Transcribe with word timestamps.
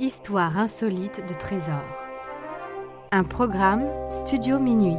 Histoire 0.00 0.58
insolite 0.58 1.24
de 1.24 1.34
trésors. 1.34 1.84
Un 3.12 3.22
programme 3.22 3.84
Studio 4.10 4.58
Minuit. 4.58 4.98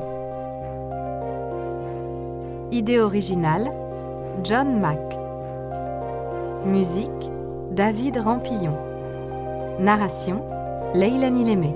Idée 2.72 3.02
originale 3.02 3.70
John 4.46 4.80
Mack. 4.80 5.20
Musique 6.66 7.30
David 7.72 8.16
Rampillon. 8.16 8.78
Narration 9.82 10.42
Leilani 10.94 11.44
Lémé. 11.44 11.76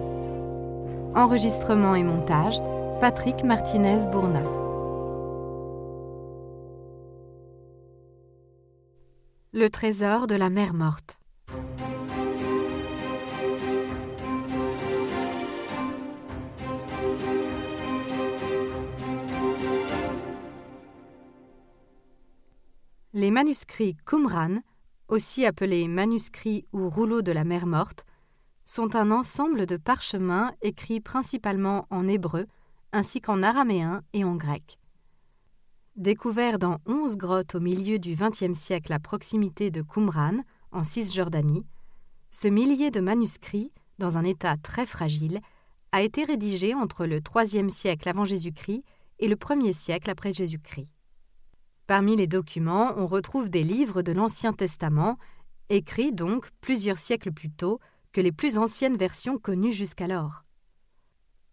Enregistrement 1.13 1.95
et 1.95 2.03
montage 2.03 2.61
Patrick 3.01 3.43
Martinez-Bourna. 3.43 4.43
Le 9.51 9.67
trésor 9.69 10.27
de 10.27 10.35
la 10.35 10.49
mer 10.49 10.73
morte. 10.73 11.18
Les 23.19 23.31
manuscrits 23.31 23.97
Qumran, 24.05 24.61
aussi 25.09 25.45
appelés 25.45 25.89
manuscrits 25.89 26.63
ou 26.71 26.87
rouleaux 26.87 27.21
de 27.21 27.33
la 27.33 27.43
mer 27.43 27.65
morte, 27.65 28.05
sont 28.63 28.95
un 28.95 29.11
ensemble 29.11 29.65
de 29.65 29.75
parchemins 29.75 30.53
écrits 30.61 31.01
principalement 31.01 31.85
en 31.89 32.07
hébreu 32.07 32.45
ainsi 32.93 33.19
qu'en 33.19 33.43
araméen 33.43 34.03
et 34.13 34.23
en 34.23 34.37
grec. 34.37 34.79
Découverts 35.97 36.59
dans 36.59 36.77
onze 36.85 37.17
grottes 37.17 37.55
au 37.55 37.59
milieu 37.59 37.99
du 37.99 38.15
XXe 38.15 38.57
siècle 38.57 38.93
à 38.93 38.99
proximité 38.99 39.69
de 39.69 39.81
Qumran, 39.81 40.45
en 40.71 40.85
Cisjordanie, 40.85 41.65
ce 42.31 42.47
millier 42.47 42.89
de 42.89 43.01
manuscrits, 43.01 43.73
dans 43.97 44.17
un 44.17 44.23
état 44.23 44.55
très 44.55 44.85
fragile, 44.85 45.41
a 45.91 46.03
été 46.03 46.23
rédigé 46.23 46.73
entre 46.73 47.05
le 47.05 47.19
IIIe 47.35 47.69
siècle 47.69 48.07
avant 48.07 48.23
Jésus-Christ 48.23 48.85
et 49.19 49.27
le 49.27 49.35
1er 49.35 49.73
siècle 49.73 50.09
après 50.09 50.31
Jésus-Christ. 50.31 50.93
Parmi 51.89 52.15
les 52.15 52.27
documents, 52.27 52.93
on 52.97 53.07
retrouve 53.07 53.49
des 53.49 53.63
livres 53.63 54.03
de 54.03 54.11
l'Ancien 54.11 54.53
Testament, 54.53 55.17
écrits 55.69 56.13
donc 56.13 56.51
plusieurs 56.61 56.99
siècles 56.99 57.31
plus 57.31 57.49
tôt 57.49 57.79
que 58.11 58.21
les 58.21 58.31
plus 58.31 58.59
anciennes 58.59 58.95
versions 58.95 59.39
connues 59.39 59.71
jusqu'alors. 59.71 60.43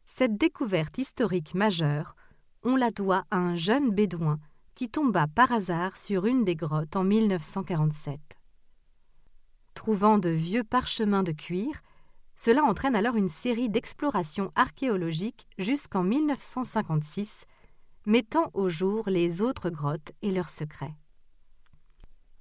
Cette 0.04 0.36
découverte 0.36 0.98
historique 0.98 1.54
majeure, 1.54 2.16
on 2.64 2.76
la 2.76 2.90
doit 2.90 3.24
à 3.30 3.38
un 3.38 3.56
jeune 3.56 3.88
bédouin 3.88 4.38
qui 4.74 4.90
tomba 4.90 5.26
par 5.26 5.52
hasard 5.52 5.96
sur 5.96 6.26
une 6.26 6.44
des 6.44 6.54
grottes 6.54 6.96
en 6.96 7.04
1947. 7.04 8.20
Trouvant 9.72 10.18
de 10.18 10.28
vieux 10.28 10.64
parchemins 10.64 11.22
de 11.22 11.32
cuir, 11.32 11.80
cela 12.34 12.62
entraîne 12.62 12.94
alors 12.94 13.16
une 13.16 13.30
série 13.30 13.70
d'explorations 13.70 14.52
archéologiques 14.54 15.48
jusqu'en 15.56 16.02
1956 16.02 17.46
mettant 18.06 18.50
au 18.54 18.68
jour 18.68 19.08
les 19.08 19.42
autres 19.42 19.68
grottes 19.68 20.12
et 20.22 20.30
leurs 20.30 20.48
secrets. 20.48 20.96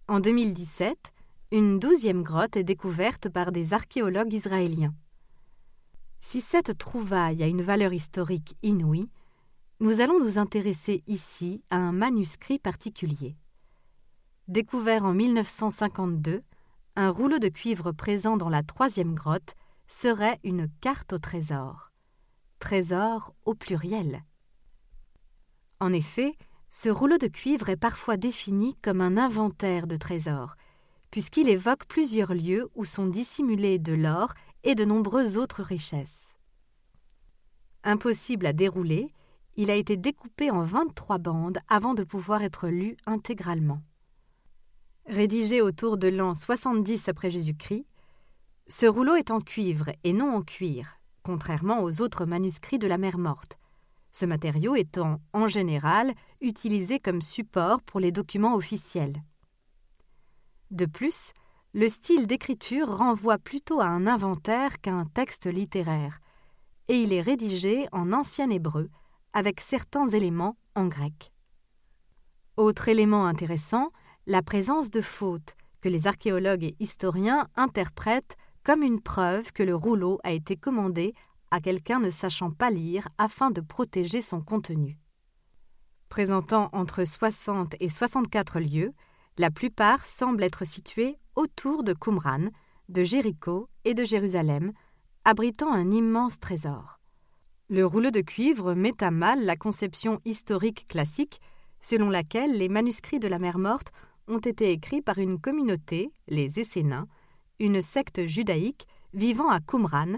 En 0.08 0.20
2017, 0.20 1.12
une 1.52 1.80
douzième 1.80 2.22
grotte 2.22 2.56
est 2.56 2.64
découverte 2.64 3.30
par 3.30 3.52
des 3.52 3.74
archéologues 3.74 4.34
israéliens. 4.34 4.94
Si 6.22 6.42
cette 6.42 6.78
trouvaille 6.78 7.44
a 7.44 7.48
une 7.48 7.62
valeur 7.62 7.94
historique 7.94 8.56
inouïe, 8.64 9.10
nous 9.80 10.00
allons 10.00 10.20
nous 10.20 10.38
intéresser 10.38 11.04
ici 11.08 11.64
à 11.70 11.78
un 11.78 11.92
manuscrit 11.92 12.60
particulier. 12.60 13.36
Découvert 14.48 15.04
en 15.06 15.14
1952, 15.14 16.44
un 16.96 17.10
rouleau 17.10 17.40
de 17.40 17.50
cuivre 17.50 17.92
présent 17.92 18.38
dans 18.38 18.50
la 18.50 18.64
troisième 18.64 19.16
grotte 19.16 19.56
serait 19.88 20.40
une 20.44 20.70
carte 20.82 21.14
au 21.14 21.20
trésor. 21.20 21.92
Trésor 22.60 23.34
au 23.46 23.54
pluriel. 23.54 24.24
En 25.80 25.92
effet, 25.94 26.36
ce 26.70 26.90
rouleau 26.90 27.18
de 27.18 27.28
cuivre 27.28 27.70
est 27.70 27.78
parfois 27.78 28.18
défini 28.18 28.76
comme 28.82 29.02
un 29.02 29.18
inventaire 29.18 29.88
de 29.88 29.98
trésors, 29.98 30.56
puisqu'il 31.12 31.50
évoque 31.50 31.86
plusieurs 31.86 32.34
lieux 32.34 32.70
où 32.76 32.86
sont 32.86 33.08
dissimulés 33.08 33.80
de 33.80 33.94
l'or 33.94 34.34
et 34.64 34.76
de 34.76 34.86
nombreuses 34.86 35.38
autres 35.38 35.64
richesses. 35.64 36.34
Impossible 37.84 38.46
à 38.46 38.54
dérouler, 38.54 39.10
il 39.58 39.70
a 39.70 39.76
été 39.76 39.96
découpé 39.96 40.52
en 40.52 40.64
23 40.64 41.18
bandes 41.18 41.60
avant 41.70 41.94
de 41.94 42.04
pouvoir 42.04 42.42
être 42.42 42.68
lu 42.68 42.98
intégralement. 43.06 43.82
Rédigé 45.08 45.62
autour 45.62 45.98
de 45.98 46.08
l'an 46.08 46.34
70 46.34 47.08
après 47.10 47.30
Jésus-Christ, 47.30 47.86
ce 48.68 48.88
rouleau 48.88 49.16
est 49.16 49.30
en 49.30 49.40
cuivre 49.40 49.92
et 50.04 50.14
non 50.14 50.36
en 50.36 50.42
cuir, 50.42 51.00
contrairement 51.22 51.84
aux 51.84 52.02
autres 52.02 52.26
manuscrits 52.26 52.80
de 52.80 52.88
la 52.88 52.98
mer 52.98 53.20
morte, 53.20 53.60
ce 54.16 54.26
matériau 54.26 54.76
étant 54.76 55.20
en 55.34 55.50
général 55.50 56.14
utilisé 56.40 57.00
comme 57.00 57.22
support 57.22 57.82
pour 57.82 58.00
les 58.00 58.14
documents 58.14 58.56
officiels. 58.56 59.22
De 60.72 60.86
plus, 60.86 61.34
le 61.74 61.90
style 61.90 62.26
d'écriture 62.26 62.98
renvoie 62.98 63.38
plutôt 63.38 63.82
à 63.82 63.88
un 63.88 64.08
inventaire 64.08 64.80
qu'à 64.80 64.94
un 64.94 65.04
texte 65.04 65.48
littéraire, 65.48 66.20
et 66.88 67.02
il 67.02 67.12
est 67.12 67.22
rédigé 67.22 67.88
en 67.92 68.14
ancien 68.14 68.50
hébreu, 68.50 68.90
avec 69.34 69.60
certains 69.60 70.08
éléments 70.08 70.56
en 70.76 70.88
grec. 70.88 71.34
Autre 72.56 72.88
élément 72.88 73.26
intéressant, 73.26 73.90
la 74.28 74.42
présence 74.42 74.90
de 74.92 75.02
fautes 75.02 75.58
que 75.82 75.90
les 75.90 76.08
archéologues 76.08 76.64
et 76.64 76.76
historiens 76.80 77.50
interprètent 77.58 78.38
comme 78.64 78.82
une 78.82 79.02
preuve 79.02 79.52
que 79.52 79.64
le 79.64 79.76
rouleau 79.76 80.20
a 80.24 80.32
été 80.32 80.56
commandé 80.56 81.14
à 81.52 81.60
quelqu'un 81.60 82.00
ne 82.00 82.10
sachant 82.10 82.52
pas 82.52 82.72
lire 82.72 83.08
afin 83.18 83.52
de 83.52 83.62
protéger 83.62 84.22
son 84.22 84.42
contenu. 84.42 84.98
Présentant 86.10 86.70
entre 86.74 87.06
60 87.06 87.76
et 87.80 87.90
64 87.90 88.60
lieux, 88.60 88.94
la 89.38 89.52
plupart 89.52 90.06
semblent 90.06 90.44
être 90.44 90.66
situés 90.66 91.18
autour 91.36 91.84
de 91.84 91.94
Qumran, 91.94 92.50
de 92.90 93.04
Jéricho 93.04 93.70
et 93.84 93.94
de 93.94 94.06
Jérusalem, 94.06 94.72
abritant 95.26 95.74
un 95.74 95.92
immense 95.92 96.40
trésor. 96.40 97.00
Le 97.68 97.86
rouleau 97.86 98.12
de 98.12 98.22
cuivre 98.22 98.76
met 98.76 99.04
à 99.04 99.12
mal 99.12 99.44
la 99.44 99.56
conception 99.56 100.22
historique 100.24 100.88
classique 100.88 101.42
selon 101.82 102.10
laquelle 102.10 102.58
les 102.58 102.70
manuscrits 102.70 103.20
de 103.20 103.28
la 103.28 103.40
mer 103.40 103.58
morte 103.58 103.92
ont 104.28 104.40
été 104.40 104.72
écrits 104.72 105.02
par 105.02 105.20
une 105.20 105.40
communauté, 105.40 106.12
les 106.28 106.60
Essénains, 106.60 107.08
une 107.60 107.82
secte 107.82 108.26
judaïque 108.26 108.88
vivant 109.14 109.50
à 109.50 109.60
Qumran 109.60 110.18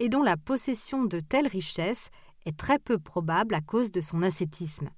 et 0.00 0.08
dont 0.08 0.22
la 0.22 0.36
possession 0.36 1.04
de 1.04 1.20
telles 1.20 1.46
richesses 1.46 2.10
est 2.46 2.56
très 2.56 2.78
peu 2.78 2.98
probable 2.98 3.54
à 3.54 3.60
cause 3.60 3.92
de 3.92 4.00
son 4.00 4.22
ascétisme. 4.22 4.90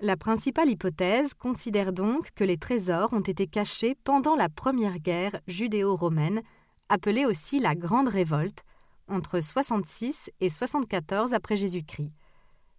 La 0.00 0.16
principale 0.16 0.70
hypothèse 0.70 1.34
considère 1.34 1.92
donc 1.92 2.30
que 2.34 2.44
les 2.44 2.56
trésors 2.56 3.12
ont 3.12 3.20
été 3.20 3.46
cachés 3.46 3.96
pendant 4.04 4.36
la 4.36 4.48
première 4.48 4.98
guerre 4.98 5.40
judéo-romaine, 5.46 6.42
appelée 6.88 7.24
aussi 7.26 7.58
la 7.58 7.74
Grande 7.74 8.08
Révolte, 8.08 8.64
entre 9.08 9.40
66 9.40 10.30
et 10.40 10.50
74 10.50 11.34
après 11.34 11.56
Jésus-Christ, 11.56 12.12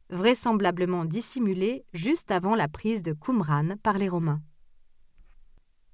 vraisemblablement 0.09 1.06
dissimulés 1.06 1.85
juste 1.94 2.31
avant 2.31 2.56
la 2.56 2.68
prise 2.68 3.01
de 3.01 3.13
Qumran 3.13 3.75
par 3.84 3.97
les 3.97 4.09
Romains. 4.09 4.41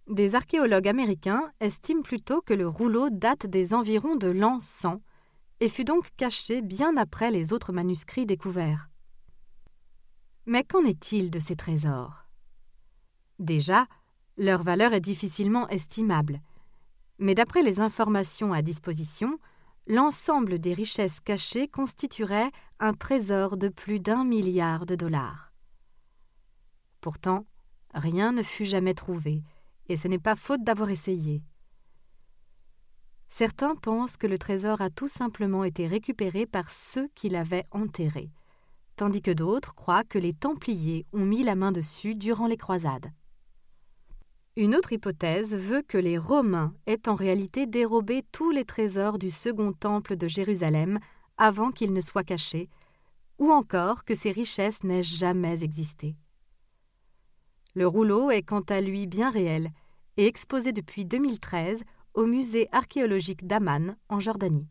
Des 0.10 0.34
archéologues 0.34 0.88
américains 0.88 1.52
estiment 1.60 2.02
plutôt 2.02 2.42
que 2.42 2.56
le 2.56 2.68
rouleau 2.68 3.12
date 3.12 3.46
des 3.46 3.76
environs 3.76 4.16
de 4.16 4.28
l'an 4.28 4.60
100 4.60 5.00
et 5.60 5.70
fut 5.70 5.84
donc 5.84 6.10
caché 6.18 6.64
bien 6.64 6.98
après 6.98 7.30
les 7.30 7.54
autres 7.54 7.72
manuscrits 7.72 8.26
découverts. 8.26 8.90
Mais 10.48 10.64
qu'en 10.64 10.84
est-il 10.84 11.30
de 11.30 11.40
ces 11.40 11.56
trésors? 11.56 12.26
Déjà, 13.38 13.86
leur 14.36 14.64
valeur 14.64 14.94
est 14.94 15.00
difficilement 15.00 15.68
estimable, 15.68 16.42
mais 17.20 17.36
d'après 17.36 17.62
les 17.62 17.80
informations 17.80 18.52
à 18.52 18.64
disposition, 18.64 19.38
l'ensemble 19.86 20.58
des 20.58 20.74
richesses 20.74 21.20
cachées 21.20 21.68
constituerait 21.68 22.50
un 22.80 22.94
trésor 22.94 23.58
de 23.58 23.68
plus 23.68 24.00
d'un 24.00 24.24
milliard 24.24 24.88
de 24.88 24.96
dollars. 24.96 25.54
Pourtant, 27.00 27.46
rien 27.94 28.32
ne 28.32 28.42
fut 28.42 28.66
jamais 28.66 28.96
trouvé, 28.96 29.44
et 29.90 29.98
ce 29.98 30.08
n'est 30.08 30.20
pas 30.20 30.36
faute 30.36 30.64
d'avoir 30.64 30.90
essayé. 30.90 31.44
Certains 33.30 33.76
pensent 33.76 34.18
que 34.18 34.28
le 34.28 34.38
trésor 34.38 34.82
a 34.82 34.90
tout 34.90 35.08
simplement 35.08 35.64
été 35.64 35.88
récupéré 35.88 36.46
par 36.46 36.72
ceux 36.72 37.10
qui 37.16 37.30
l'avaient 37.30 37.66
enterré, 37.72 38.32
tandis 38.96 39.22
que 39.22 39.32
d'autres 39.32 39.76
croient 39.76 40.04
que 40.04 40.18
les 40.18 40.34
Templiers 40.34 41.06
ont 41.14 41.26
mis 41.26 41.44
la 41.44 41.56
main 41.56 41.72
dessus 41.72 42.16
durant 42.16 42.48
les 42.48 42.58
croisades. 42.58 43.12
Une 44.56 44.76
autre 44.76 44.92
hypothèse 44.92 45.54
veut 45.56 45.84
que 45.84 45.98
les 45.98 46.18
Romains 46.18 46.74
aient 46.86 47.08
en 47.08 47.16
réalité 47.16 47.66
dérobé 47.66 48.24
tous 48.32 48.52
les 48.52 48.66
trésors 48.66 49.18
du 49.18 49.30
second 49.30 49.74
temple 49.74 50.18
de 50.18 50.28
Jérusalem 50.28 51.00
avant 51.38 51.72
qu'ils 51.72 51.94
ne 51.94 52.02
soient 52.02 52.24
cachés, 52.24 52.70
ou 53.38 53.52
encore 53.52 54.04
que 54.04 54.16
ces 54.16 54.32
richesses 54.32 54.84
n'aient 54.84 55.04
jamais 55.04 55.64
existé. 55.64 56.18
Le 57.76 57.88
rouleau 57.88 58.32
est 58.32 58.42
quant 58.42 58.64
à 58.70 58.82
lui 58.82 59.08
bien 59.08 59.30
réel 59.30 59.72
et 60.18 60.26
exposé 60.26 60.72
depuis 60.72 61.06
2013 61.06 61.84
au 62.16 62.26
musée 62.26 62.68
archéologique 62.72 63.46
d'Amman 63.46 63.96
en 64.10 64.20
Jordanie. 64.20 64.68